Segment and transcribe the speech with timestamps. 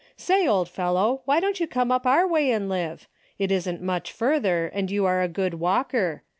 [0.17, 3.07] Say, old fellow, why don't you come up our way and live?
[3.37, 6.23] It isn't much further, and you are a good walker.